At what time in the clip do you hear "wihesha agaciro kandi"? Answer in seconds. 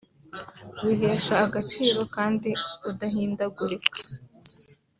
0.83-2.49